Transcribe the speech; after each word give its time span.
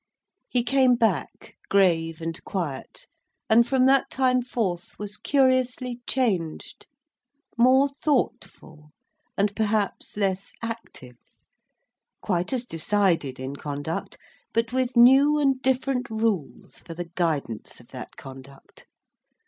He 0.49 0.63
came 0.63 0.95
back, 0.95 1.57
grave 1.69 2.21
and 2.21 2.43
quiet; 2.43 3.05
and, 3.47 3.67
from 3.67 3.85
that 3.85 4.09
time 4.09 4.41
forth, 4.41 4.97
was 4.97 5.15
curiously 5.15 6.01
changed. 6.07 6.87
More 7.55 7.87
thoughtful, 7.87 8.93
and 9.37 9.55
perhaps 9.55 10.17
less 10.17 10.53
active; 10.63 11.17
quite 12.19 12.51
as 12.51 12.65
decided 12.65 13.39
in 13.39 13.55
conduct, 13.55 14.17
but 14.53 14.73
with 14.73 14.97
new 14.97 15.37
and 15.37 15.61
different 15.61 16.09
rules 16.09 16.79
for 16.81 16.95
the 16.95 17.11
guidance 17.13 17.79
of 17.79 17.89
that 17.89 18.15
conduct. 18.17 18.87